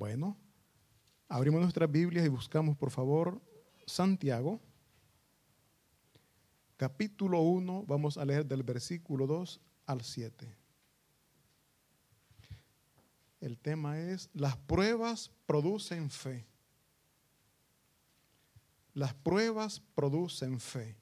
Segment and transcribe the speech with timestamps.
[0.00, 0.34] Bueno,
[1.28, 3.38] abrimos nuestras Biblias y buscamos, por favor,
[3.84, 4.58] Santiago,
[6.78, 10.56] capítulo 1, vamos a leer del versículo 2 al 7.
[13.42, 16.46] El tema es, las pruebas producen fe.
[18.94, 20.96] Las pruebas producen fe.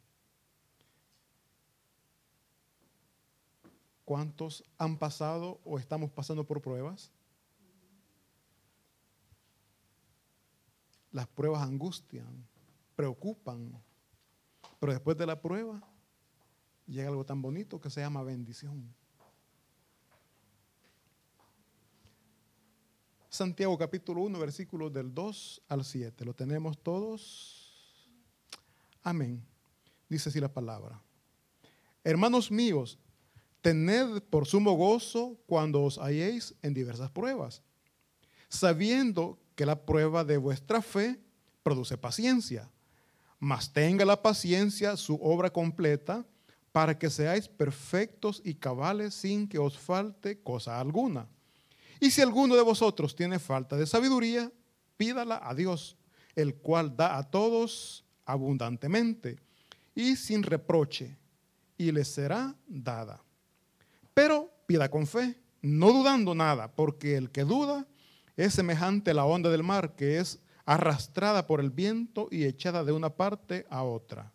[4.04, 7.12] ¿Cuántos han pasado o estamos pasando por pruebas?
[11.12, 12.46] Las pruebas angustian,
[12.94, 13.72] preocupan,
[14.78, 15.80] pero después de la prueba
[16.86, 18.94] llega algo tan bonito que se llama bendición.
[23.30, 26.24] Santiago capítulo 1, versículos del 2 al 7.
[26.24, 28.08] ¿Lo tenemos todos?
[29.02, 29.44] Amén.
[30.08, 31.00] Dice así la palabra.
[32.02, 32.98] Hermanos míos,
[33.60, 37.62] tened por sumo gozo cuando os halléis en diversas pruebas,
[38.48, 41.18] sabiendo que la prueba de vuestra fe
[41.64, 42.70] produce paciencia.
[43.40, 46.24] Mas tenga la paciencia su obra completa
[46.70, 51.26] para que seáis perfectos y cabales sin que os falte cosa alguna.
[51.98, 54.52] Y si alguno de vosotros tiene falta de sabiduría,
[54.96, 55.96] pídala a Dios,
[56.36, 59.40] el cual da a todos abundantemente
[59.92, 61.18] y sin reproche,
[61.76, 63.24] y le será dada.
[64.14, 67.88] Pero pida con fe, no dudando nada, porque el que duda
[68.38, 72.84] es semejante a la onda del mar, que es arrastrada por el viento y echada
[72.84, 74.32] de una parte a otra.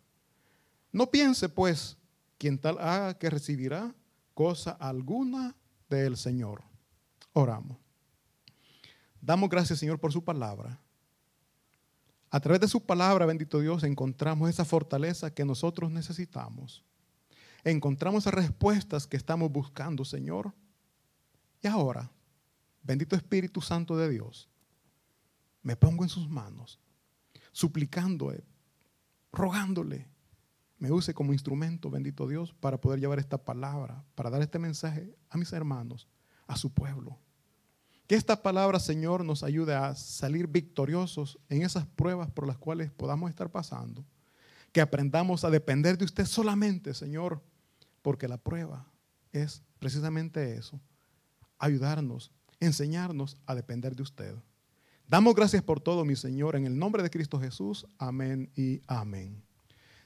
[0.92, 1.96] No piense, pues,
[2.36, 3.94] quien tal haga que recibirá
[4.34, 5.56] cosa alguna
[5.88, 6.62] del Señor.
[7.32, 7.78] Oramos.
[9.22, 10.78] Damos gracias, Señor, por su palabra.
[12.30, 16.84] A través de su palabra, bendito Dios, encontramos esa fortaleza que nosotros necesitamos.
[17.62, 20.52] Encontramos esas respuestas que estamos buscando, Señor.
[21.62, 22.10] Y ahora,
[22.84, 24.48] bendito Espíritu Santo de Dios,
[25.62, 26.78] me pongo en sus manos,
[27.50, 28.44] suplicándole,
[29.32, 30.06] rogándole,
[30.78, 35.16] me use como instrumento, bendito Dios, para poder llevar esta palabra, para dar este mensaje
[35.30, 36.06] a mis hermanos,
[36.46, 37.18] a su pueblo.
[38.06, 42.90] Que esta palabra, Señor, nos ayude a salir victoriosos en esas pruebas por las cuales
[42.90, 44.04] podamos estar pasando.
[44.72, 47.42] Que aprendamos a depender de usted solamente, Señor,
[48.02, 48.86] porque la prueba
[49.32, 50.78] es precisamente eso,
[51.58, 52.30] ayudarnos,
[52.60, 54.34] enseñarnos a depender de usted.
[55.06, 57.86] Damos gracias por todo, mi Señor, en el nombre de Cristo Jesús.
[57.98, 59.42] Amén y amén.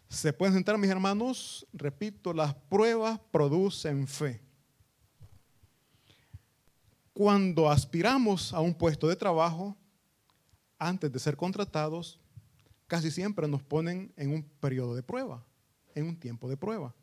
[0.09, 1.66] Se pueden sentar, mis hermanos.
[1.72, 4.41] Repito, las pruebas producen fe
[7.19, 9.76] cuando aspiramos a un puesto de trabajo,
[10.78, 12.20] antes de ser contratados,
[12.86, 15.44] casi siempre nos ponen en un periodo de prueba,
[15.97, 16.94] en un tiempo de prueba.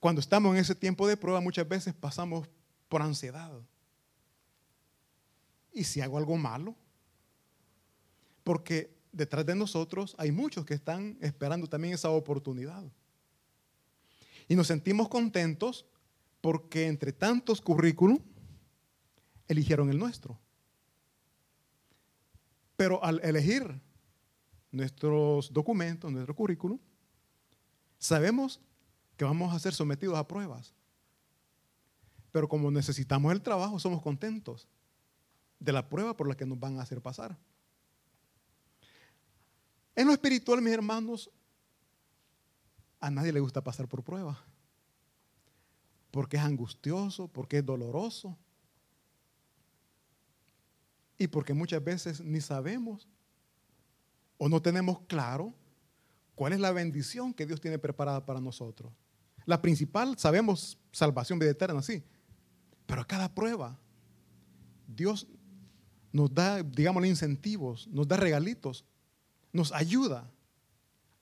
[0.00, 2.48] Cuando estamos en ese tiempo de prueba, muchas veces pasamos
[2.94, 3.50] por ansiedad.
[5.72, 6.76] ¿Y si hago algo malo?
[8.44, 12.84] Porque detrás de nosotros hay muchos que están esperando también esa oportunidad.
[14.46, 15.86] Y nos sentimos contentos
[16.40, 18.20] porque entre tantos currículum
[19.48, 20.38] eligieron el nuestro.
[22.76, 23.80] Pero al elegir
[24.70, 26.78] nuestros documentos, nuestro currículum,
[27.98, 28.60] sabemos
[29.16, 30.72] que vamos a ser sometidos a pruebas.
[32.34, 34.66] Pero como necesitamos el trabajo, somos contentos
[35.60, 37.38] de la prueba por la que nos van a hacer pasar.
[39.94, 41.30] En lo espiritual, mis hermanos,
[42.98, 44.36] a nadie le gusta pasar por pruebas
[46.10, 48.36] porque es angustioso, porque es doloroso.
[51.16, 53.08] Y porque muchas veces ni sabemos
[54.38, 55.54] o no tenemos claro
[56.34, 58.92] cuál es la bendición que Dios tiene preparada para nosotros.
[59.46, 62.02] La principal, sabemos, salvación, vida eterna, sí.
[62.94, 63.76] Pero a cada prueba,
[64.86, 65.26] Dios
[66.12, 68.84] nos da, digamos, incentivos, nos da regalitos,
[69.52, 70.30] nos ayuda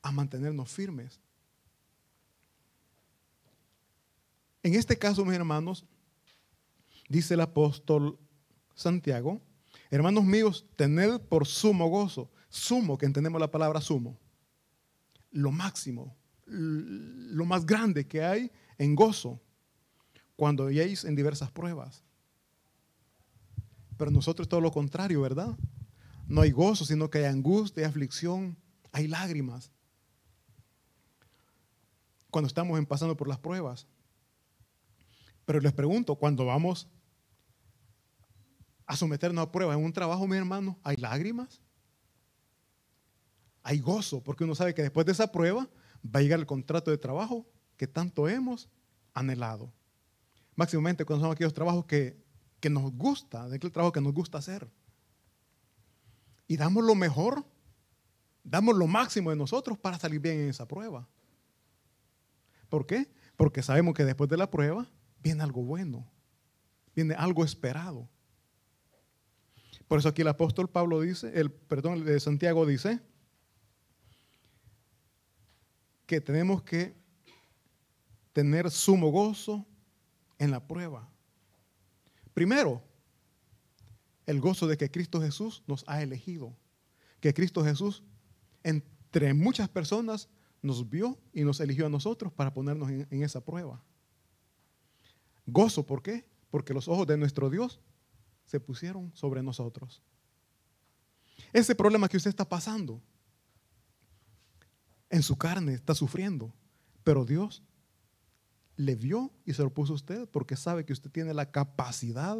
[0.03, 1.19] a mantenernos firmes.
[4.62, 5.87] En este caso, mis hermanos,
[7.09, 8.19] dice el apóstol
[8.75, 9.41] Santiago,
[9.91, 14.19] hermanos míos, tened por sumo gozo, sumo, que entendemos la palabra sumo,
[15.31, 16.14] lo máximo,
[16.44, 19.41] lo más grande que hay en gozo,
[20.43, 22.03] cuando hayáis en diversas pruebas.
[23.97, 25.56] Pero nosotros todo lo contrario, ¿verdad?
[26.27, 28.56] No hay gozo, sino que hay angustia, hay aflicción,
[28.91, 29.71] hay lágrimas.
[32.29, 33.87] Cuando estamos pasando por las pruebas.
[35.44, 36.88] Pero les pregunto, cuando vamos
[38.85, 41.61] a someternos a pruebas en un trabajo, mi hermano, ¿hay lágrimas?
[43.62, 45.71] Hay gozo, porque uno sabe que después de esa prueba
[46.05, 47.47] va a llegar el contrato de trabajo
[47.77, 48.69] que tanto hemos
[49.15, 49.73] anhelado.
[50.54, 52.22] Máximamente cuando son aquellos trabajos que
[52.62, 54.70] que nos gusta, de aquel trabajo que nos gusta hacer.
[56.46, 57.44] Y damos lo mejor,
[58.44, 61.08] damos lo máximo de nosotros para salir bien en esa prueba.
[62.69, 63.10] ¿Por qué?
[63.37, 64.88] Porque sabemos que después de la prueba
[65.20, 66.08] viene algo bueno,
[66.94, 68.08] viene algo esperado.
[69.88, 73.00] Por eso aquí el apóstol Pablo dice, el perdón, de Santiago dice
[76.06, 76.94] que tenemos que
[78.32, 79.66] tener sumo gozo
[80.43, 81.09] en la prueba.
[82.35, 82.83] Primero,
[84.27, 86.56] el gozo de que Cristo Jesús nos ha elegido,
[87.21, 88.03] que Cristo Jesús
[88.65, 90.29] entre muchas personas
[90.61, 93.85] nos vio y nos eligió a nosotros para ponernos en, esa prueba.
[95.47, 96.27] Gozo, ¿por qué?
[96.50, 97.79] Porque los ojos de nuestro Dios
[98.45, 100.03] se pusieron sobre nosotros.
[101.53, 103.00] Ese problema que usted está pasando,
[105.09, 106.53] en su carne está sufriendo,
[107.05, 107.62] pero Dios
[108.77, 112.37] le vio y se lo puso a usted porque sabe que usted tiene la capacidad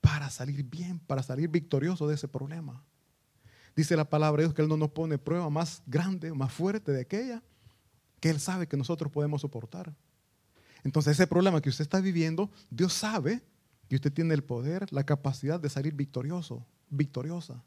[0.00, 2.82] para salir bien, para salir victorioso de ese problema.
[3.76, 6.92] Dice la palabra de Dios que Él no nos pone prueba más grande, más fuerte
[6.92, 7.42] de aquella
[8.20, 9.94] que Él sabe que nosotros podemos soportar.
[10.84, 13.42] Entonces ese problema que usted está viviendo, Dios sabe
[13.88, 17.62] que usted tiene el poder, la capacidad de salir victorioso, victoriosa.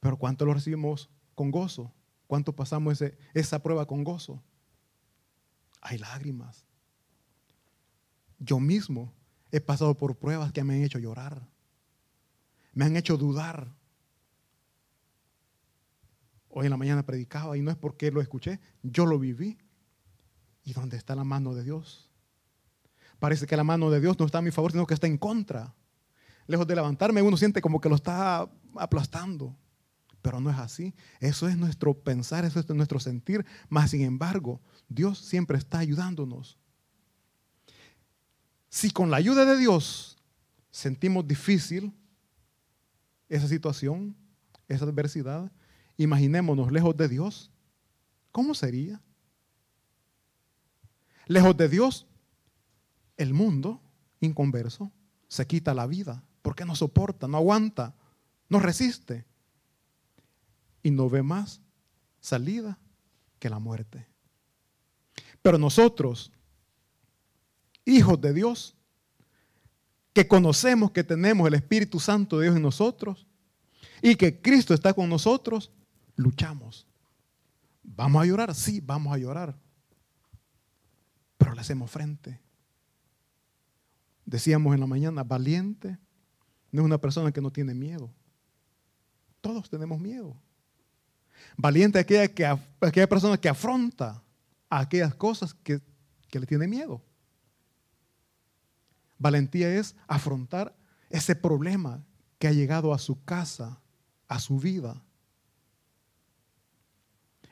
[0.00, 1.92] Pero ¿cuánto lo recibimos con gozo?
[2.26, 3.02] ¿Cuánto pasamos
[3.34, 4.42] esa prueba con gozo?
[5.86, 6.66] Hay lágrimas.
[8.40, 9.14] Yo mismo
[9.52, 11.48] he pasado por pruebas que me han hecho llorar.
[12.72, 13.72] Me han hecho dudar.
[16.48, 19.58] Hoy en la mañana predicaba y no es porque lo escuché, yo lo viví.
[20.64, 22.10] ¿Y dónde está la mano de Dios?
[23.20, 25.18] Parece que la mano de Dios no está a mi favor, sino que está en
[25.18, 25.72] contra.
[26.48, 29.56] Lejos de levantarme, uno siente como que lo está aplastando.
[30.26, 30.92] Pero no es así.
[31.20, 33.46] Eso es nuestro pensar, eso es nuestro sentir.
[33.68, 36.58] Mas, sin embargo, Dios siempre está ayudándonos.
[38.68, 40.18] Si con la ayuda de Dios
[40.72, 41.94] sentimos difícil
[43.28, 44.16] esa situación,
[44.66, 45.52] esa adversidad,
[45.96, 47.52] imaginémonos lejos de Dios,
[48.32, 49.00] ¿cómo sería?
[51.28, 52.04] Lejos de Dios,
[53.16, 53.80] el mundo
[54.18, 54.90] inconverso
[55.28, 57.94] se quita la vida porque no soporta, no aguanta,
[58.48, 59.24] no resiste
[60.86, 61.60] y no ve más
[62.20, 62.78] salida
[63.40, 64.06] que la muerte.
[65.42, 66.30] Pero nosotros,
[67.84, 68.76] hijos de Dios,
[70.12, 73.26] que conocemos que tenemos el Espíritu Santo de Dios en nosotros
[74.00, 75.72] y que Cristo está con nosotros,
[76.14, 76.86] luchamos.
[77.82, 78.54] ¿Vamos a llorar?
[78.54, 79.58] Sí, vamos a llorar.
[81.36, 82.40] Pero le hacemos frente.
[84.24, 85.98] Decíamos en la mañana, valiente
[86.70, 88.08] no es una persona que no tiene miedo.
[89.40, 90.40] Todos tenemos miedo.
[91.56, 92.44] Valiente aquella, que,
[92.80, 94.22] aquella persona que afronta
[94.68, 95.80] aquellas cosas que,
[96.28, 97.02] que le tiene miedo.
[99.18, 100.76] Valentía es afrontar
[101.08, 102.04] ese problema
[102.38, 103.80] que ha llegado a su casa,
[104.28, 105.02] a su vida.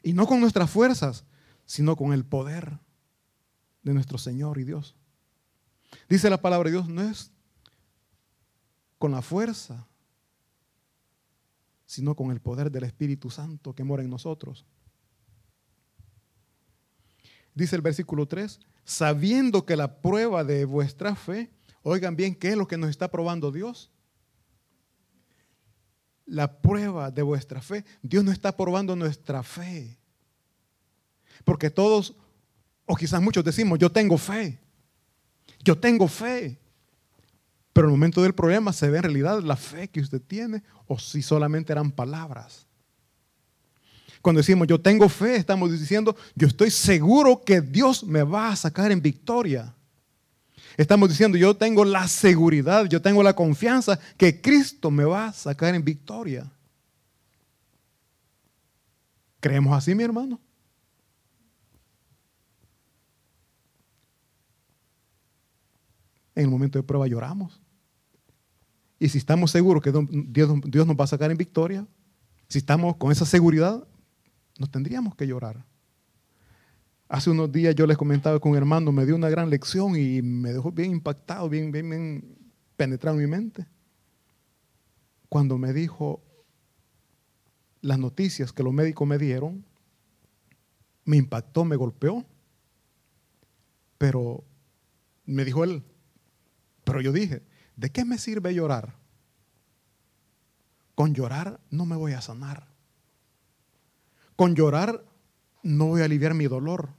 [0.03, 1.25] Y no con nuestras fuerzas,
[1.65, 2.79] sino con el poder
[3.83, 4.95] de nuestro Señor y Dios.
[6.09, 7.31] Dice la palabra de Dios, no es
[8.99, 9.87] con la fuerza
[11.95, 14.67] sino con el poder del Espíritu Santo que mora en nosotros.
[17.55, 21.53] Dice el versículo 3, sabiendo que la prueba de vuestra fe,
[21.83, 23.93] oigan bien, ¿qué es lo que nos está probando Dios?
[26.27, 27.85] La prueba de vuestra fe.
[28.03, 29.97] Dios no está probando nuestra fe.
[31.45, 32.17] Porque todos,
[32.87, 34.59] o quizás muchos decimos, yo tengo fe.
[35.63, 36.59] Yo tengo fe.
[37.75, 40.63] Pero en el momento del problema se ve en realidad la fe que usted tiene
[40.87, 42.67] o si solamente eran palabras.
[44.23, 48.57] Cuando decimos yo tengo fe, estamos diciendo yo estoy seguro que Dios me va a
[48.57, 49.75] sacar en victoria.
[50.77, 55.33] Estamos diciendo yo tengo la seguridad, yo tengo la confianza que Cristo me va a
[55.33, 56.49] sacar en victoria.
[59.41, 60.41] ¿Creemos así, mi hermano?
[66.35, 67.61] En el momento de prueba lloramos.
[68.99, 69.93] Y si estamos seguros que
[70.27, 71.87] Dios, nos va a sacar en victoria,
[72.49, 73.87] si estamos con esa seguridad,
[74.59, 75.65] no tendríamos que llorar.
[77.09, 80.23] Hace unos días yo les comentaba con un hermano, me dio una gran lección y
[80.23, 82.39] me dejó bien impactado, bien, bien, bien
[82.77, 83.67] penetrado en mi mente.
[85.29, 86.23] Cuando me dijo
[87.81, 89.65] las noticias que los médicos me dieron,
[91.05, 92.25] me impactó, me golpeó.
[93.99, 94.45] Pero
[95.27, 95.83] me dijo él,
[96.85, 97.43] pero yo dije,
[97.77, 98.95] ¿De qué me sirve llorar?
[100.95, 102.69] Con llorar no me voy a sanar.
[104.37, 105.05] Con llorar
[105.63, 106.91] no voy a aliviar mi dolor.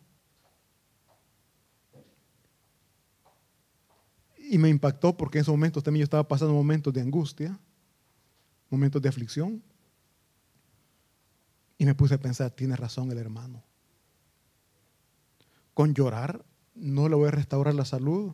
[4.37, 7.57] Y me impactó porque en esos momentos también yo estaba pasando momentos de angustia,
[8.69, 9.63] momentos de aflicción.
[11.77, 13.63] Y me puse a pensar, tiene razón el hermano.
[15.73, 18.33] Con llorar no le voy a restaurar la salud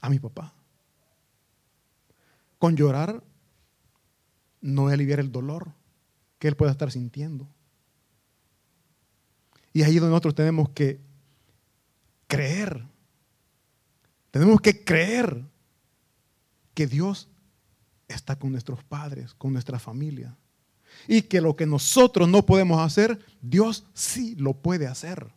[0.00, 0.54] a mi papá.
[2.58, 3.22] Con llorar
[4.60, 5.72] no voy a aliviar el dolor
[6.38, 7.48] que él pueda estar sintiendo.
[9.72, 11.00] Y ahí donde nosotros tenemos que
[12.26, 12.84] creer.
[14.30, 15.44] Tenemos que creer
[16.74, 17.28] que Dios
[18.08, 20.36] está con nuestros padres, con nuestra familia.
[21.06, 25.32] Y que lo que nosotros no podemos hacer, Dios sí lo puede hacer.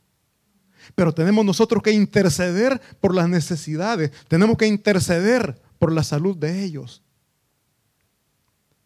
[0.96, 4.12] Pero tenemos nosotros que interceder por las necesidades.
[4.28, 7.04] Tenemos que interceder por la salud de ellos.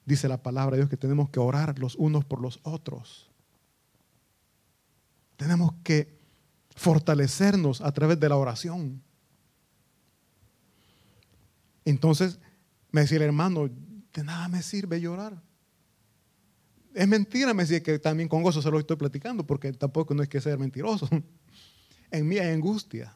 [0.06, 3.30] Dice la palabra de Dios que tenemos que orar los unos por los otros.
[5.36, 6.18] Tenemos que
[6.76, 9.02] fortalecernos a través de la oración.
[11.84, 12.40] Entonces
[12.92, 13.70] me decía el hermano,
[14.14, 15.42] de nada me sirve llorar.
[16.94, 20.24] Es mentira, me decía que también con gozo se lo estoy platicando, porque tampoco no
[20.24, 21.08] es que sea mentiroso.
[22.12, 23.16] En mí hay angustia,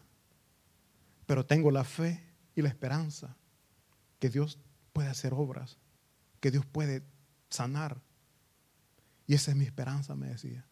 [1.25, 2.24] pero tengo la fe
[2.55, 3.36] y la esperanza
[4.19, 4.60] que Dios
[4.93, 5.77] puede hacer obras,
[6.39, 7.03] que Dios puede
[7.50, 8.01] sanar.
[9.27, 10.65] Y esa es mi esperanza, me decía.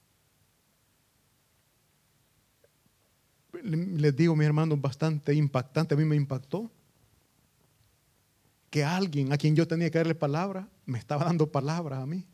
[3.63, 6.71] Les digo, mi hermano, bastante impactante, a mí me impactó
[8.69, 12.27] que alguien a quien yo tenía que darle palabra, me estaba dando palabra a mí.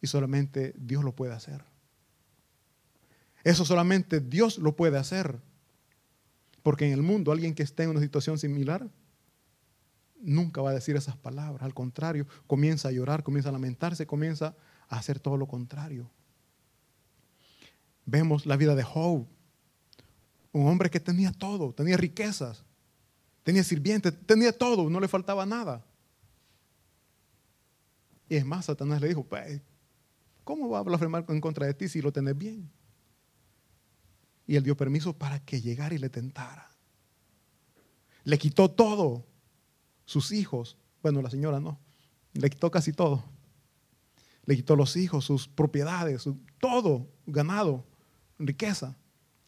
[0.00, 1.64] Y solamente Dios lo puede hacer.
[3.44, 5.38] Eso solamente Dios lo puede hacer.
[6.62, 8.88] Porque en el mundo alguien que esté en una situación similar
[10.20, 11.62] nunca va a decir esas palabras.
[11.62, 14.56] Al contrario, comienza a llorar, comienza a lamentarse, comienza
[14.88, 16.10] a hacer todo lo contrario.
[18.04, 19.26] Vemos la vida de Job,
[20.52, 22.64] un hombre que tenía todo, tenía riquezas,
[23.42, 25.84] tenía sirvientes, tenía todo, no le faltaba nada.
[28.28, 29.60] Y es más, Satanás le dijo, pues,
[30.44, 32.70] ¿cómo va a blasfemar en contra de ti si lo tenés bien?
[34.48, 36.68] Y él dio permiso para que llegara y le tentara.
[38.24, 39.24] Le quitó todo,
[40.06, 41.78] sus hijos, bueno, la señora no,
[42.32, 43.22] le quitó casi todo.
[44.46, 46.26] Le quitó los hijos, sus propiedades,
[46.58, 47.84] todo, ganado,
[48.38, 48.96] riqueza,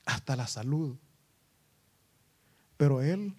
[0.05, 0.99] hasta la salud.
[2.77, 3.35] Pero él,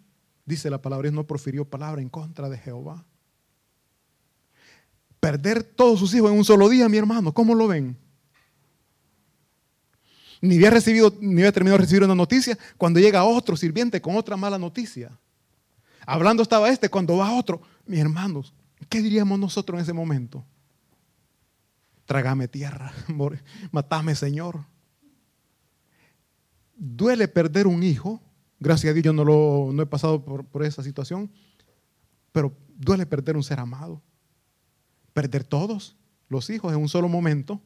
[0.46, 3.06] dice la palabra, no profirió palabra en contra de Jehová.
[5.20, 8.00] Perder todos sus hijos en un solo día, mi hermano, ¿cómo lo ven?
[10.41, 14.15] Ni había recibido, ni había terminado de recibir una noticia cuando llega otro sirviente con
[14.15, 15.12] otra mala noticia.
[16.05, 18.53] Hablando estaba este, cuando va otro, mis hermanos,
[18.89, 20.43] ¿qué diríamos nosotros en ese momento?
[22.05, 22.91] Trágame tierra,
[23.71, 24.65] matame Señor.
[26.75, 28.19] Duele perder un hijo,
[28.60, 31.31] gracias a Dios yo no, lo, no he pasado por, por esa situación,
[32.31, 34.01] pero duele perder un ser amado.
[35.13, 35.95] Perder todos
[36.29, 37.62] los hijos en un solo momento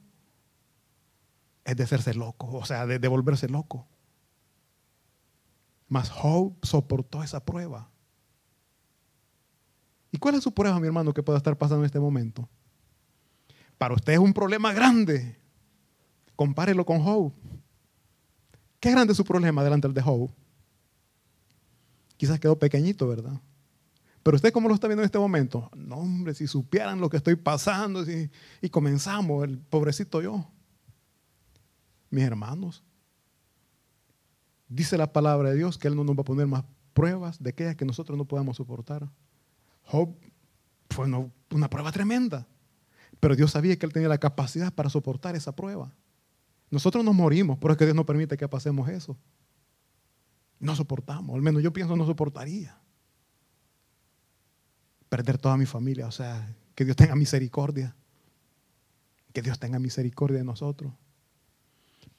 [1.65, 3.87] es de hacerse loco, o sea, de, volverse loco.
[5.89, 7.89] Mas Job soportó esa prueba.
[10.11, 12.47] ¿Y cuál es su prueba, mi hermano, que pueda estar pasando en este momento?
[13.77, 15.37] Para usted es un problema grande.
[16.35, 17.33] Compárelo con Job.
[18.79, 20.31] ¿Qué grande es su problema delante del de Job?
[22.17, 23.41] Quizás quedó pequeñito, ¿verdad?
[24.21, 25.69] Pero usted, ¿cómo lo está viendo en este momento?
[25.75, 28.03] No, hombre, si supieran lo que estoy pasando
[28.61, 30.54] y comenzamos, el pobrecito yo
[32.09, 32.83] mis hermanos.
[34.67, 37.51] Dice la palabra de Dios que Él no nos va a poner más pruebas de
[37.51, 39.07] aquellas que nosotros no podamos soportar.
[39.83, 40.15] Job
[40.89, 42.47] fue una, prueba tremenda,
[43.19, 45.93] pero Dios sabía que Él tenía la capacidad para soportar esa prueba.
[46.71, 49.17] Nosotros nos morimos, pero es que Dios no permite que pasemos eso.
[50.59, 52.79] No soportamos, al menos yo pienso no soportaría.
[55.09, 57.95] Perder toda mi familia, o sea, que Dios tenga misericordia.
[59.31, 60.93] Que Dios tenga misericordia de nosotros.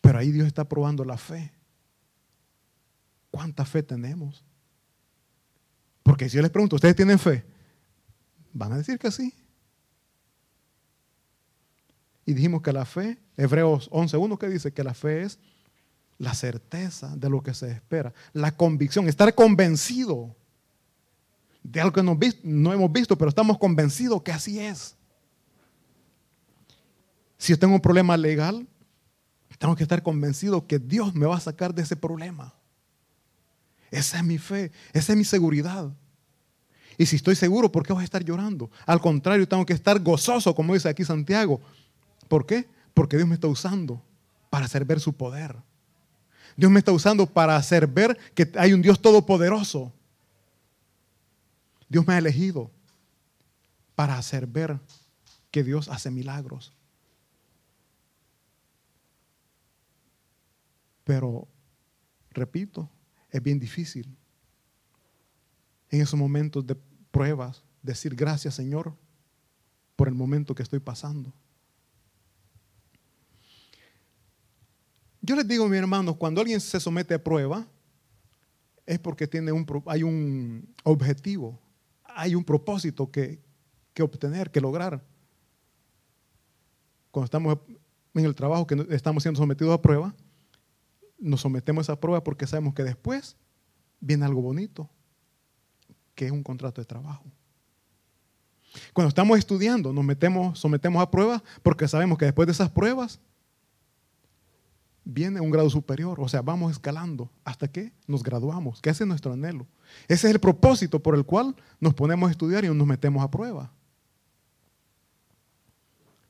[0.07, 1.51] Pero ahí Dios está probando la fe.
[3.29, 4.45] ¿Cuánta fe tenemos?
[6.05, 7.45] Porque si yo les pregunto, ¿ustedes tienen fe?
[8.53, 9.35] Van a decir que sí.
[12.25, 15.41] Y dijimos que la fe, Hebreos 11.1 que dice que la fe es
[16.19, 20.37] la certeza de lo que se espera, la convicción, estar convencido
[21.65, 24.95] de algo que no, no hemos visto, pero estamos convencidos que así es.
[27.39, 28.69] Si yo tengo un problema legal,
[29.59, 32.55] tengo que estar convencido que Dios me va a sacar de ese problema.
[33.91, 35.91] Esa es mi fe, esa es mi seguridad.
[36.99, 38.71] Y si estoy seguro, ¿por qué voy a estar llorando?
[38.87, 41.61] Al contrario, tengo que estar gozoso, como dice aquí Santiago.
[42.29, 42.69] ¿Por qué?
[42.95, 44.03] Porque Dios me está usando
[44.51, 45.57] para hacer ver su poder.
[46.57, 49.93] Dios me está usando para hacer ver que hay un Dios todopoderoso.
[51.89, 52.71] Dios me ha elegido
[53.95, 54.79] para hacer ver
[55.51, 56.73] que Dios hace milagros.
[61.07, 61.47] Pero,
[62.31, 62.91] repito,
[63.31, 64.13] es bien difícil
[65.89, 66.75] en esos momentos de
[67.13, 68.93] pruebas decir gracias Señor
[69.95, 71.33] por el momento que estoy pasando.
[75.21, 77.65] Yo les digo, mi hermano, cuando alguien se somete a prueba,
[78.85, 81.57] es porque tiene un, hay un objetivo,
[82.03, 83.41] hay un propósito que,
[83.95, 85.05] que obtener, que lograr.
[87.13, 87.59] Cuando estamos
[88.13, 90.13] en el trabajo, que estamos siendo sometidos a prueba,
[91.19, 93.37] nos sometemos a esa prueba porque sabemos que después
[94.01, 94.89] viene algo bonito,
[96.15, 97.25] que es un contrato de trabajo.
[98.93, 103.21] Cuando estamos estudiando, nos metemos, sometemos a pruebas porque sabemos que después de esas pruebas
[105.05, 109.09] viene un grado superior, o sea, vamos escalando hasta que nos graduamos, que ese es
[109.09, 109.67] nuestro anhelo.
[110.09, 113.31] Ese es el propósito por el cual nos ponemos a estudiar y nos metemos a
[113.31, 113.73] prueba.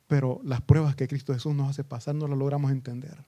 [0.07, 3.25] Pero las pruebas que Cristo Jesús nos hace pasar no las logramos entender.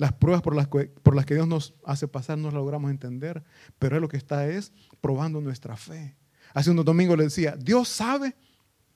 [0.00, 2.90] Las pruebas por las, que, por las que Dios nos hace pasar no las logramos
[2.90, 3.44] entender,
[3.78, 6.16] pero Él lo que está es probando nuestra fe.
[6.54, 8.34] Hace unos domingos le decía, Dios sabe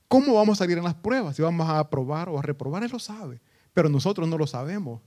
[0.08, 2.90] cómo vamos a salir en las pruebas, si vamos a aprobar o a reprobar, Él
[2.90, 3.42] lo sabe,
[3.75, 5.02] pero nosotros no lo sabemos.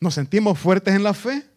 [0.00, 1.48] Nos sentimos fuertes en la fe,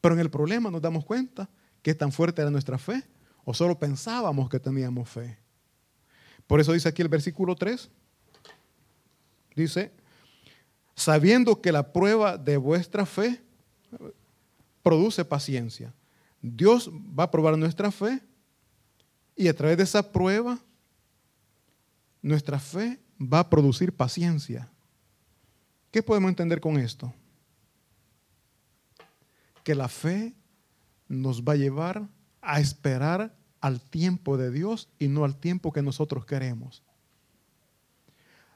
[0.00, 1.48] pero en el problema nos damos cuenta
[1.82, 3.04] que tan fuerte era nuestra fe
[3.44, 5.38] o solo pensábamos que teníamos fe.
[6.48, 7.88] Por eso dice aquí el versículo 3,
[9.54, 9.92] dice,
[11.00, 13.42] sabiendo que la prueba de vuestra fe
[14.82, 15.94] produce paciencia.
[16.42, 18.20] Dios va a probar nuestra fe
[19.34, 20.58] y a través de esa prueba
[22.20, 24.68] nuestra fe va a producir paciencia.
[25.90, 27.12] ¿Qué podemos entender con esto?
[29.64, 30.34] Que la fe
[31.08, 32.06] nos va a llevar
[32.42, 36.82] a esperar al tiempo de Dios y no al tiempo que nosotros queremos.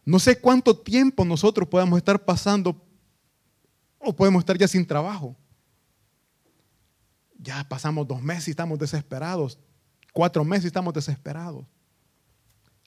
[0.04, 2.80] No sé cuánto tiempo nosotros podemos estar pasando
[3.98, 5.36] o podemos estar ya sin trabajo.
[7.38, 9.58] Ya pasamos dos meses y estamos desesperados.
[10.12, 11.64] Cuatro meses y estamos desesperados.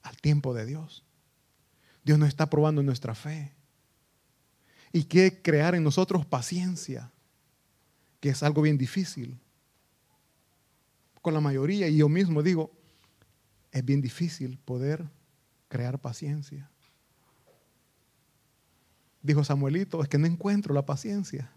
[0.04, 1.04] Al tiempo de Dios.
[2.04, 3.54] Dios nos está probando nuestra fe
[4.94, 7.12] y que crear en nosotros paciencia,
[8.20, 9.40] que es algo bien difícil.
[11.22, 12.72] Con la mayoría, y yo mismo digo,
[13.72, 15.10] es bien difícil poder
[15.68, 16.72] crear paciencia.
[19.22, 21.52] Dijo Samuelito, es que no encuentro la paciencia.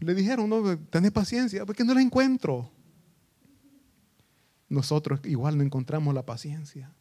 [0.00, 2.70] Le dijeron, no, tenés paciencia, porque no la encuentro.
[4.68, 6.94] Nosotros igual no encontramos la paciencia.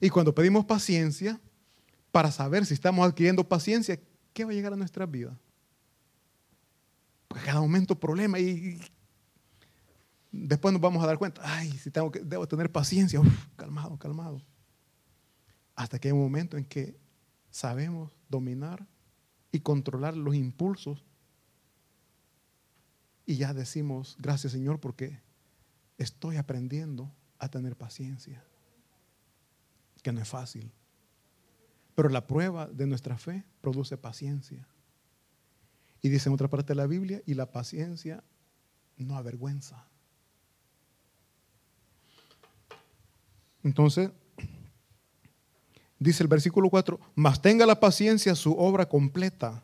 [0.00, 1.40] Y cuando pedimos paciencia,
[2.12, 3.98] para saber si estamos adquiriendo paciencia,
[4.32, 5.36] ¿qué va a llegar a nuestra vida?
[7.26, 8.80] Porque cada momento problema y,
[10.30, 13.20] después nos vamos a dar cuenta, ay, si tengo que, debo tener paciencia,
[13.56, 14.42] calmado, calmado.
[15.74, 16.98] Hasta que hay un momento en que
[17.50, 18.86] sabemos dominar
[19.52, 21.04] y controlar los impulsos
[23.28, 25.20] y ya decimos, gracias Señor, porque
[25.98, 28.42] estoy aprendiendo a tener paciencia
[30.02, 30.72] que no es fácil.
[31.94, 34.66] Pero la prueba de nuestra fe produce paciencia.
[36.00, 38.24] Y dice en otra parte de la Biblia, y la paciencia
[38.96, 39.86] no avergüenza.
[43.62, 44.10] Entonces,
[45.98, 49.62] dice el versículo 4, mas tenga la paciencia su obra completa,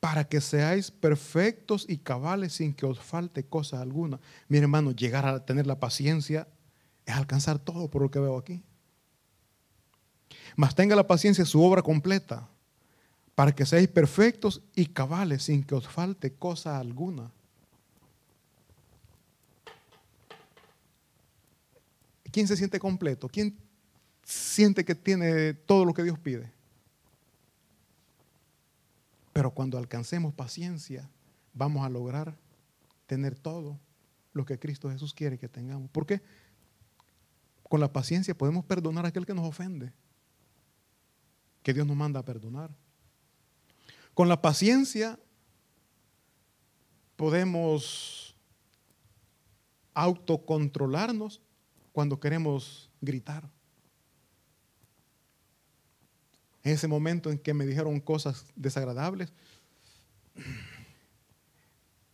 [0.00, 4.18] para que seáis perfectos y cabales sin que os falte cosa alguna.
[4.48, 6.48] Mi hermano, llegar a tener la paciencia
[7.04, 8.62] es alcanzar todo por lo que veo aquí.
[10.56, 12.48] Mas tenga la paciencia su obra completa,
[13.34, 17.30] para que seáis perfectos y cabales sin que os falte cosa alguna.
[22.32, 23.28] ¿Quién se siente completo?
[23.28, 23.56] ¿Quién
[24.22, 26.52] siente que tiene todo lo que Dios pide?
[29.32, 31.08] Pero cuando alcancemos paciencia,
[31.54, 32.36] vamos a lograr
[33.06, 33.78] tener todo
[34.32, 35.90] lo que Cristo Jesús quiere que tengamos.
[35.90, 36.20] ¿Por qué?
[37.68, 39.92] Con la paciencia podemos perdonar a aquel que nos ofende,
[41.62, 42.70] que Dios nos manda a perdonar.
[44.14, 45.18] Con la paciencia
[47.16, 48.36] podemos
[49.94, 51.40] autocontrolarnos
[51.92, 53.48] cuando queremos gritar.
[56.62, 59.32] En ese momento en que me dijeron cosas desagradables,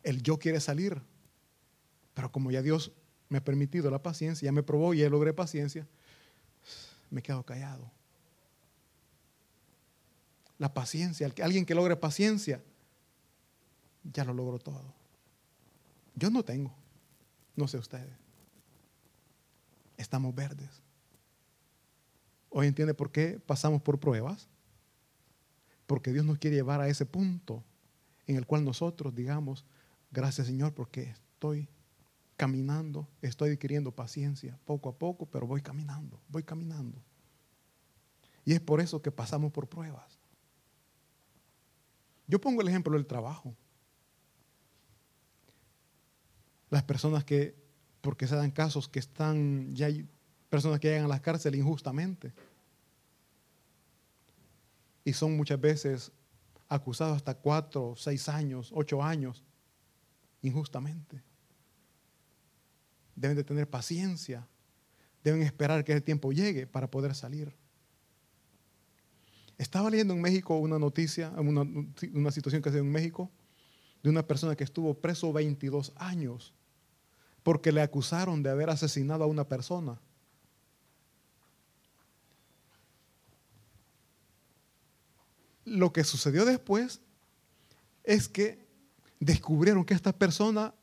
[0.02, 1.02] el yo quiere salir,
[2.14, 2.92] pero como ya Dios
[3.28, 5.86] me ha permitido la paciencia, ya me probó y ya logré paciencia,
[7.10, 7.90] me quedo callado.
[10.58, 12.62] la paciencia, alguien que logre paciencia,
[14.04, 14.94] ya lo logró todo.
[16.14, 16.72] Yo no tengo,
[17.56, 18.25] no sé ustedes.
[19.96, 20.82] Estamos verdes.
[22.50, 24.48] Hoy entiende por qué pasamos por pruebas.
[25.86, 27.62] Porque Dios nos quiere llevar a ese punto
[28.26, 29.64] en el cual nosotros digamos,
[30.10, 31.68] gracias Señor porque estoy
[32.36, 37.00] caminando, estoy adquiriendo paciencia poco a poco, pero voy caminando, voy caminando.
[38.44, 40.18] Y es por eso que pasamos por pruebas.
[42.26, 43.54] Yo pongo el ejemplo del trabajo.
[46.70, 47.56] Las personas que,
[48.06, 50.08] porque se dan casos que están, ya hay
[50.48, 52.32] personas que llegan a la cárcel injustamente.
[55.04, 56.12] Y son muchas veces
[56.68, 59.42] acusados hasta cuatro, seis años, ocho años,
[60.40, 61.20] injustamente.
[63.16, 64.46] Deben de tener paciencia,
[65.24, 67.56] deben esperar que el tiempo llegue para poder salir.
[69.58, 71.62] Estaba leyendo en México una noticia, una,
[72.12, 73.32] una situación que se dio en México,
[74.04, 76.54] de una persona que estuvo preso 22 años
[77.46, 80.00] porque le acusaron de haber asesinado a una persona.
[85.64, 87.00] Lo que sucedió después
[88.02, 88.66] es que
[89.20, 90.74] descubrieron que esta persona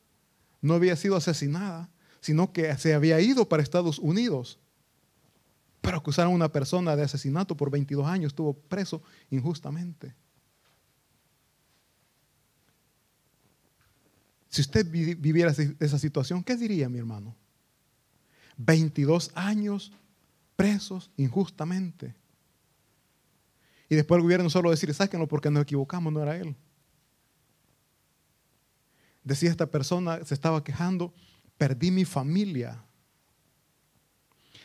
[0.62, 1.90] no había sido asesinada,
[2.22, 4.58] sino que se había ido para Estados Unidos.
[5.82, 10.16] Pero acusaron a una persona de asesinato por 22 años, estuvo preso injustamente.
[14.54, 17.36] Si usted viviera esa situación, ¿qué diría mi hermano?
[18.58, 19.92] 22 años
[20.56, 22.14] presos injustamente.
[23.90, 26.56] Y después el gobierno solo decir, sáquenlo porque nos equivocamos, no era él.
[29.24, 31.16] Decía esta persona, se estaba quejando,
[31.58, 32.86] perdí mi familia.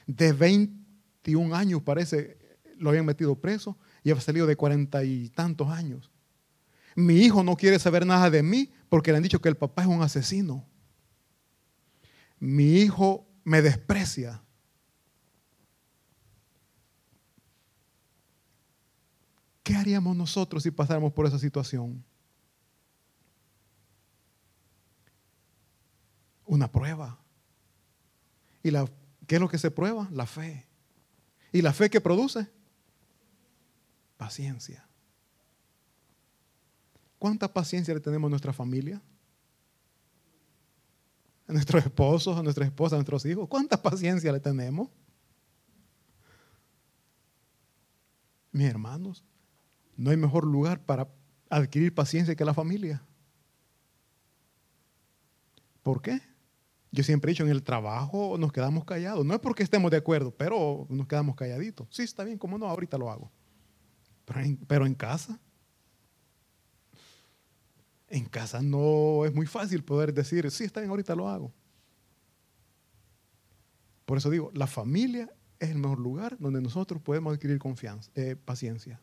[0.06, 2.36] De 21 años parece,
[2.76, 6.10] lo habían metido preso y había salido de cuarenta y tantos años.
[6.94, 9.82] Mi hijo no quiere saber nada de mí porque le han dicho que el papá
[9.82, 10.64] es un asesino.
[12.38, 14.42] Mi hijo me desprecia.
[19.62, 22.02] ¿Qué haríamos nosotros si pasáramos por esa situación?
[26.46, 27.20] Una prueba.
[28.62, 28.88] ¿Y la,
[29.26, 30.08] qué es lo que se prueba?
[30.10, 30.66] La fe.
[31.52, 32.48] ¿Y la fe que produce?
[34.16, 34.87] Paciencia.
[37.18, 39.02] ¿Cuánta paciencia le tenemos a nuestra familia?
[41.46, 43.48] A nuestros esposos, a nuestras esposas, a nuestros hijos.
[43.48, 44.88] ¿Cuánta paciencia le tenemos?
[48.52, 49.24] Mis hermanos,
[49.96, 51.08] no hay mejor lugar para
[51.50, 53.02] adquirir paciencia que la familia.
[55.82, 56.20] ¿Por qué?
[56.90, 59.24] Yo siempre he dicho, en el trabajo nos quedamos callados.
[59.24, 61.88] No es porque estemos de acuerdo, pero nos quedamos calladitos.
[61.90, 63.30] Sí, está bien, como no, ahorita lo hago.
[64.66, 65.40] Pero en casa,
[68.08, 71.52] en casa no es muy fácil poder decir, sí, está bien, ahorita lo hago.
[74.04, 78.36] Por eso digo, la familia es el mejor lugar donde nosotros podemos adquirir confianza, eh,
[78.36, 79.00] paciencia.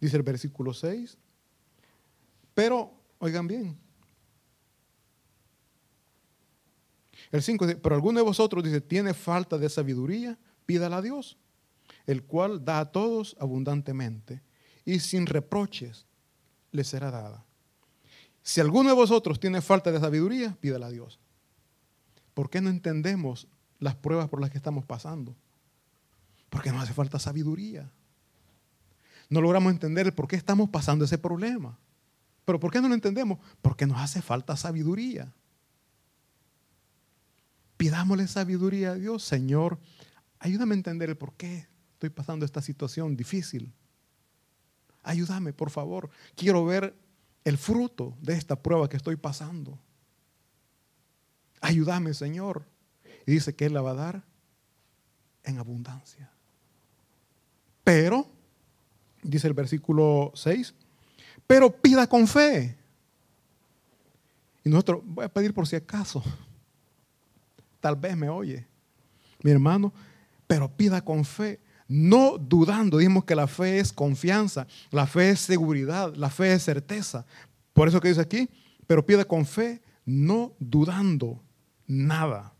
[0.00, 1.16] Dice el versículo 6.
[2.54, 3.78] Pero, oigan bien.
[7.30, 11.38] El 5 dice, pero alguno de vosotros dice, tiene falta de sabiduría, pídala a Dios,
[12.06, 14.42] el cual da a todos abundantemente
[14.84, 16.06] y sin reproches
[16.74, 17.44] le será dada.
[18.42, 21.20] Si alguno de vosotros tiene falta de sabiduría, pídala a Dios.
[22.34, 23.46] ¿Por qué no entendemos
[23.78, 25.34] las pruebas por las que estamos pasando?
[26.50, 27.88] Porque nos hace falta sabiduría.
[29.30, 31.78] No logramos entender el por qué estamos pasando ese problema.
[32.44, 33.38] ¿Pero por qué no lo entendemos?
[33.62, 35.32] Porque nos hace falta sabiduría.
[37.76, 39.22] Pidámosle sabiduría a Dios.
[39.22, 39.78] Señor,
[40.40, 43.72] ayúdame a entender el por qué estoy pasando esta situación difícil.
[45.04, 46.10] Ayúdame, por favor.
[46.34, 46.94] Quiero ver
[47.44, 49.78] el fruto de esta prueba que estoy pasando.
[51.60, 52.64] Ayúdame, Señor.
[53.26, 54.24] Y dice que Él la va a dar
[55.44, 56.30] en abundancia.
[57.84, 58.26] Pero
[59.22, 60.74] dice el versículo 6,
[61.46, 62.76] pero pida con fe.
[64.64, 66.22] Y nosotros, voy a pedir por si acaso,
[67.80, 68.66] tal vez me oye,
[69.42, 69.92] mi hermano,
[70.46, 72.98] pero pida con fe, no dudando.
[72.98, 77.26] Dijimos que la fe es confianza, la fe es seguridad, la fe es certeza.
[77.72, 78.48] Por eso que dice aquí,
[78.86, 81.42] pero pida con fe, no dudando
[81.86, 82.54] nada.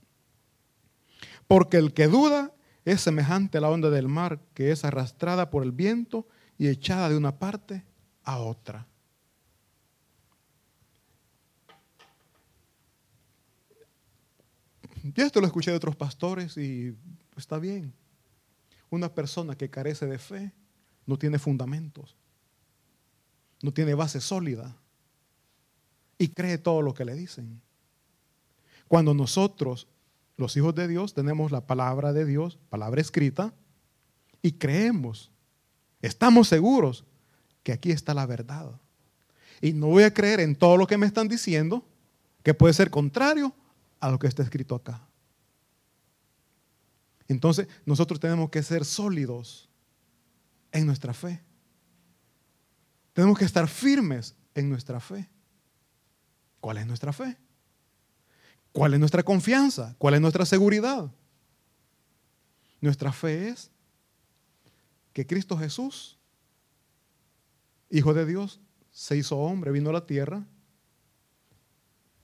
[1.47, 2.53] Porque el que duda
[2.85, 6.27] es semejante a la onda del mar que es arrastrada por el viento
[6.59, 7.85] y echada de una parte
[8.25, 8.87] a otra.
[15.03, 16.97] Yo esto lo escuché de otros pastores y
[17.37, 17.93] está bien.
[18.94, 20.52] Una persona que carece de fe
[21.04, 22.14] no tiene fundamentos,
[23.61, 24.76] no tiene base sólida
[26.16, 27.61] y cree todo lo que le dicen.
[28.87, 29.88] Cuando nosotros,
[30.37, 33.52] los hijos de Dios, tenemos la palabra de Dios, palabra escrita,
[34.42, 35.33] y creemos,
[36.00, 37.04] estamos seguros
[37.64, 38.80] que aquí está la verdad.
[39.61, 41.85] Y no voy a creer en todo lo que me están diciendo,
[42.44, 43.52] que puede ser contrario
[43.98, 45.04] a lo que está escrito acá.
[47.29, 49.69] Entonces, nosotros tenemos que ser sólidos
[50.73, 51.43] en nuestra fe.
[53.13, 55.29] Tenemos que estar firmes en nuestra fe.
[56.61, 57.37] ¿Cuál es nuestra fe?
[58.73, 59.95] ¿Cuál es nuestra confianza?
[59.99, 61.11] ¿Cuál es nuestra seguridad?
[62.81, 63.71] Nuestra fe es
[65.13, 66.19] que Cristo Jesús,
[67.89, 68.61] Hijo de Dios,
[68.91, 70.45] se hizo hombre, vino a la tierra,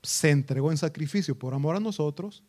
[0.02, 2.42] se entregó en sacrificio por amor a nosotros,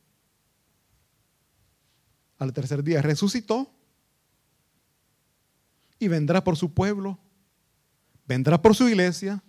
[2.41, 3.71] al tercer día resucitó
[5.99, 7.19] y vendrá por su pueblo,
[8.25, 9.43] vendrá por su iglesia,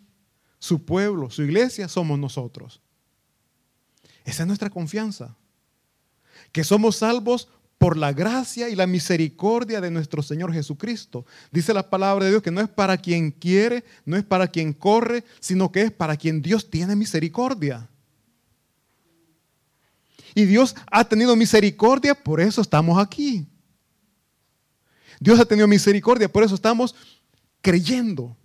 [0.58, 2.82] su pueblo, su iglesia somos nosotros.
[4.24, 5.34] Esa es nuestra confianza,
[6.52, 11.24] que somos salvos por la gracia y la misericordia de nuestro Señor Jesucristo.
[11.50, 14.74] Dice la palabra de Dios que no es para quien quiere, no es para quien
[14.74, 17.88] corre, sino que es para quien Dios tiene misericordia.
[20.34, 23.46] Y Dios ha tenido misericordia, por eso estamos aquí.
[25.20, 26.94] Dios ha tenido misericordia, por eso estamos
[27.60, 28.36] creyendo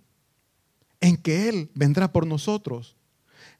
[1.00, 2.96] en que Él vendrá por nosotros.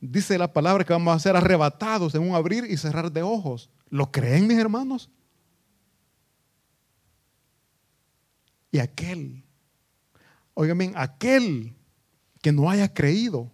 [0.00, 3.70] Dice la palabra que vamos a ser arrebatados en un abrir y cerrar de ojos.
[3.88, 5.10] ¿Lo creen mis hermanos?
[8.70, 9.42] Y aquel,
[10.54, 11.74] oigan bien, aquel
[12.42, 13.50] que no haya creído,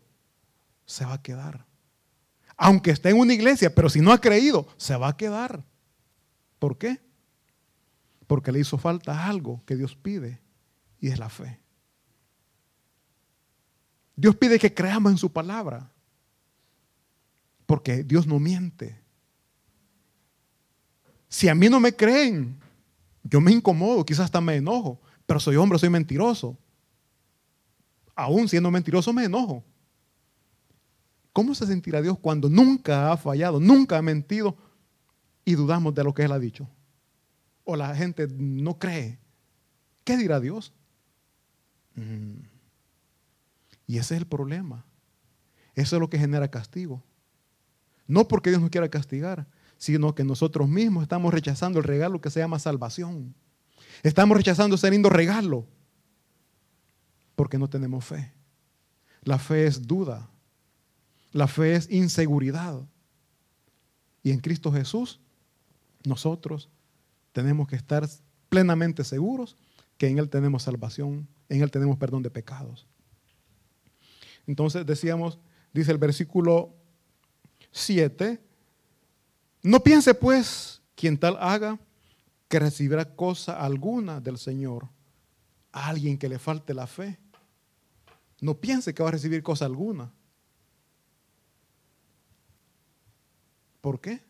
[0.85, 1.65] se va a quedar.
[2.57, 5.65] Aunque esté en una iglesia, pero si no ha creído, se va a quedar.
[6.59, 7.01] ¿Por qué?
[8.27, 10.41] Porque le hizo falta algo que Dios pide
[11.01, 11.61] y es la fe.
[14.17, 15.91] Dios pide que creamos en su palabra.
[17.67, 19.01] Porque Dios no miente.
[21.29, 22.61] Si a mí no me creen,
[23.25, 26.57] yo me incomodo, quizás hasta me enojo, pero soy hombre, soy mentiroso.
[28.15, 29.65] Aún siendo mentiroso me enojo.
[31.35, 34.57] ¿Cómo se sentirá Dios cuando nunca ha fallado, nunca ha mentido
[35.45, 36.69] y dudamos de lo que Él ha dicho?
[37.65, 39.19] O la gente no cree.
[40.05, 40.73] ¿Qué dirá Dios?
[41.97, 42.45] Mm.
[43.89, 44.85] Y ese es el problema.
[45.75, 47.03] Eso es lo que genera castigo.
[48.07, 52.31] No porque Dios nos quiera castigar, sino que nosotros mismos estamos rechazando el regalo que
[52.31, 53.35] se llama salvación.
[54.05, 55.67] Estamos rechazando ese lindo regalo
[57.35, 58.33] porque no tenemos fe.
[59.25, 60.31] La fe es duda.
[61.35, 62.81] La fe es inseguridad.
[64.23, 65.21] Y en Cristo Jesús,
[66.05, 66.71] nosotros
[67.33, 68.09] tenemos que estar
[68.49, 69.57] plenamente seguros
[69.99, 72.87] que en Él tenemos salvación, en Él tenemos perdón de pecados.
[74.47, 75.41] Entonces decíamos,
[75.73, 76.73] dice el versículo
[77.73, 78.41] 7,
[79.65, 81.81] no piense pues quien tal haga
[82.47, 84.89] que recibirá cosa alguna del Señor
[85.73, 87.19] a alguien que le falte la fe.
[88.41, 90.13] No piense que va a recibir cosa alguna.
[93.85, 94.23] ¿Por qué?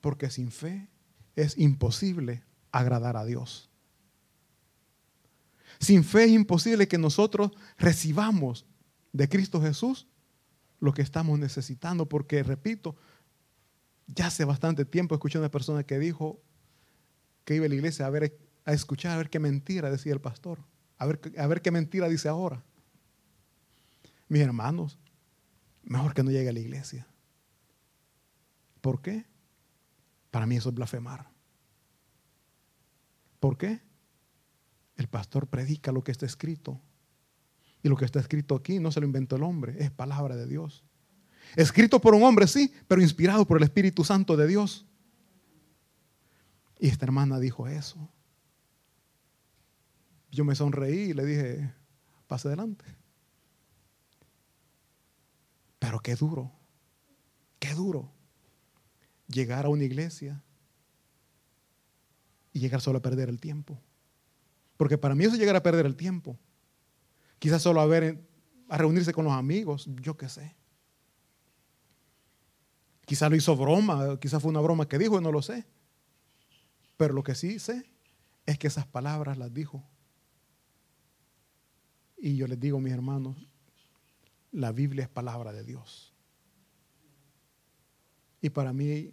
[0.00, 0.86] Porque sin fe
[1.34, 3.68] es imposible agradar a Dios.
[5.80, 8.64] Sin fe es imposible que nosotros recibamos
[9.12, 10.06] de Cristo Jesús
[10.78, 12.94] lo que estamos necesitando, porque, repito,
[14.06, 16.40] ya hace bastante tiempo escuché a una persona que dijo
[17.44, 20.20] que iba a la iglesia a, ver, a escuchar, a ver qué mentira decía el
[20.20, 20.60] pastor,
[20.96, 22.62] a ver, a ver qué mentira dice ahora.
[24.28, 24.96] Mis hermanos,
[25.82, 27.06] mejor que no llegue a la iglesia.
[28.80, 29.26] ¿Por qué?
[30.30, 31.30] Para mí eso es blasfemar.
[33.40, 33.80] ¿Por qué?
[34.96, 36.80] El pastor predica lo que está escrito.
[37.82, 40.46] Y lo que está escrito aquí no se lo inventó el hombre, es palabra de
[40.46, 40.84] Dios.
[41.56, 44.86] Escrito por un hombre, sí, pero inspirado por el Espíritu Santo de Dios.
[46.78, 48.08] Y esta hermana dijo eso.
[50.30, 51.74] Yo me sonreí y le dije,
[52.26, 52.84] pase adelante.
[55.82, 56.52] Pero qué duro,
[57.58, 58.08] qué duro
[59.26, 60.40] llegar a una iglesia
[62.52, 63.76] y llegar solo a perder el tiempo.
[64.76, 66.38] Porque para mí eso es llegar a perder el tiempo.
[67.40, 68.24] Quizás solo a ver,
[68.68, 70.54] a reunirse con los amigos, yo qué sé.
[73.04, 75.66] Quizás lo hizo broma, quizás fue una broma que dijo, no lo sé.
[76.96, 77.90] Pero lo que sí sé
[78.46, 79.82] es que esas palabras las dijo.
[82.16, 83.48] Y yo les digo, mis hermanos,
[84.52, 86.12] la Biblia es palabra de Dios.
[88.40, 89.12] Y para mí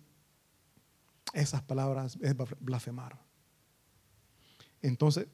[1.33, 3.17] esas palabras es blasfemar.
[4.81, 5.27] Entonces,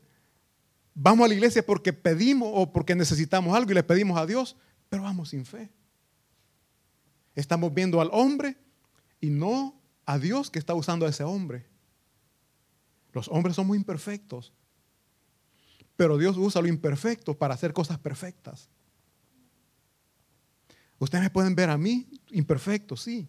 [0.93, 4.55] vamos a la iglesia porque pedimos o porque necesitamos algo y le pedimos a Dios,
[4.89, 5.71] pero vamos sin fe.
[7.33, 8.57] Estamos viendo al hombre
[9.19, 11.65] y no a Dios que está usando a ese hombre.
[13.11, 14.53] Los hombres son muy imperfectos,
[15.95, 18.69] pero Dios usa lo imperfecto para hacer cosas perfectas.
[20.99, 23.27] Ustedes me pueden ver a mí imperfecto, sí.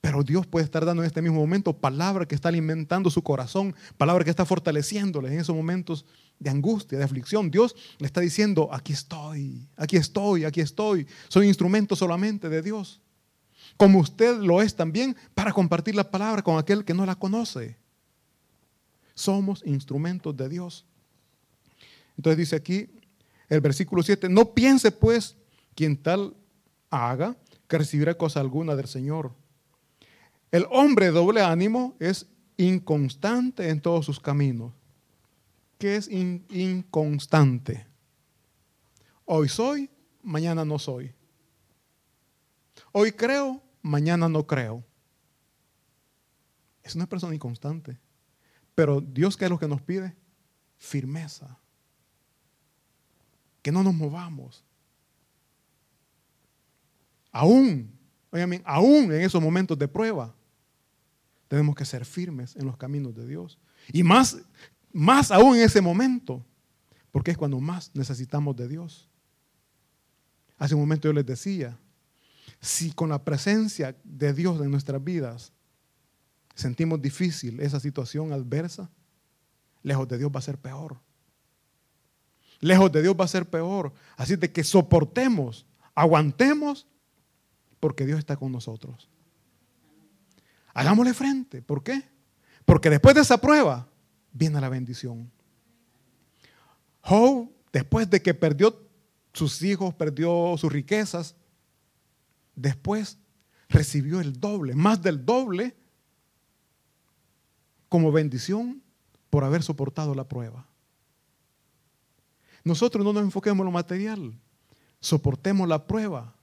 [0.00, 3.74] Pero Dios puede estar dando en este mismo momento palabra que está alimentando su corazón,
[3.96, 6.06] palabra que está fortaleciéndole en esos momentos
[6.38, 7.50] de angustia, de aflicción.
[7.50, 11.06] Dios le está diciendo, aquí estoy, aquí estoy, aquí estoy.
[11.28, 13.00] Soy instrumento solamente de Dios.
[13.76, 17.76] Como usted lo es también para compartir la palabra con aquel que no la conoce.
[19.14, 20.86] Somos instrumentos de Dios.
[22.16, 22.88] Entonces dice aquí
[23.48, 25.36] el versículo 7, no piense pues
[25.74, 26.34] quien tal
[26.90, 29.34] haga que recibirá cosa alguna del Señor.
[30.50, 34.72] El hombre de doble ánimo es inconstante en todos sus caminos.
[35.78, 37.86] ¿Qué es inconstante?
[39.24, 39.90] Hoy soy,
[40.22, 41.14] mañana no soy.
[42.92, 44.84] Hoy creo, mañana no creo.
[46.82, 48.00] Es una persona inconstante.
[48.74, 50.16] Pero Dios, ¿qué es lo que nos pide?
[50.78, 51.60] Firmeza.
[53.60, 54.64] Que no nos movamos
[57.38, 57.96] aún,
[58.64, 60.34] aún en esos momentos de prueba,
[61.46, 63.58] tenemos que ser firmes en los caminos de Dios.
[63.92, 64.38] Y más,
[64.92, 66.44] más aún en ese momento,
[67.12, 69.08] porque es cuando más necesitamos de Dios.
[70.58, 71.78] Hace un momento yo les decía,
[72.60, 75.52] si con la presencia de Dios en nuestras vidas
[76.56, 78.90] sentimos difícil esa situación adversa,
[79.84, 80.98] lejos de Dios va a ser peor.
[82.58, 83.92] Lejos de Dios va a ser peor.
[84.16, 86.88] Así de que soportemos, aguantemos
[87.80, 89.08] porque Dios está con nosotros.
[90.74, 91.62] Hagámosle frente.
[91.62, 92.02] ¿Por qué?
[92.64, 93.88] Porque después de esa prueba
[94.32, 95.30] viene la bendición.
[97.00, 98.88] Job, después de que perdió
[99.32, 101.34] sus hijos, perdió sus riquezas,
[102.54, 103.18] después
[103.68, 105.76] recibió el doble, más del doble,
[107.88, 108.82] como bendición
[109.30, 110.66] por haber soportado la prueba.
[112.64, 114.38] Nosotros no nos enfoquemos en lo material,
[115.00, 116.34] soportemos la prueba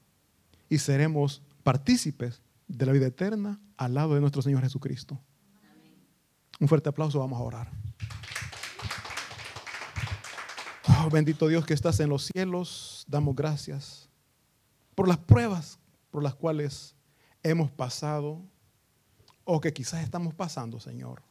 [0.70, 5.20] y seremos partícipes de la vida eterna al lado de nuestro Señor Jesucristo.
[6.60, 7.72] Un fuerte aplauso, vamos a orar.
[10.88, 14.10] Oh, bendito Dios que estás en los cielos, damos gracias
[14.96, 16.96] por las pruebas por las cuales
[17.44, 18.42] hemos pasado
[19.44, 21.22] o que quizás estamos pasando, Señor.